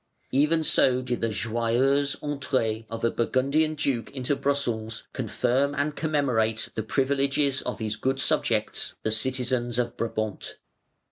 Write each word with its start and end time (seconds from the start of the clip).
Even 0.31 0.63
so 0.63 1.03
did 1.03 1.21
the 1.21 1.29
Joyeuse 1.29 2.15
Entrée 2.21 2.85
of 2.89 3.03
a 3.03 3.11
Burgundian 3.11 3.75
duke 3.75 4.09
into 4.15 4.35
Brussels 4.35 5.03
confirm 5.13 5.75
and 5.75 5.95
commemorate 5.95 6.69
the 6.73 6.81
privileges 6.81 7.61
of 7.61 7.77
his 7.77 7.95
good 7.97 8.19
subjects 8.19 8.95
the 9.03 9.11
citizens 9.11 9.77
of 9.77 9.95
Brabant. 9.97 10.55